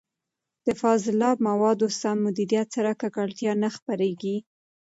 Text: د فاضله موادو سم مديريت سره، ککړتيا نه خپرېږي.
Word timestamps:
د 0.65 0.67
فاضله 0.81 1.29
موادو 1.47 1.87
سم 1.99 2.17
مديريت 2.25 2.67
سره، 2.75 2.91
ککړتيا 3.01 3.51
نه 3.63 3.69
خپرېږي. 3.75 4.37